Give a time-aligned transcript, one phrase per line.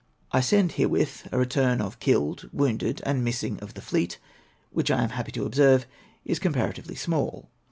[0.31, 4.17] I send herewith a return of the killed, wounded, and missing of the fleet,
[4.71, 5.85] which, I am happy to observe,
[6.25, 7.51] is com paratively small.